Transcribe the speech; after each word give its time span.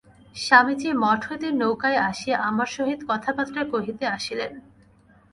স্বামীজী 0.35 0.89
মঠ 1.03 1.19
হইতে 1.29 1.47
নৌকায় 1.51 1.99
আসিয়া 2.09 2.37
আমার 2.49 2.69
সহিত 2.75 2.99
কথাবার্তা 3.09 3.61
কহিতে 3.73 4.05
আসিলেন। 4.17 4.51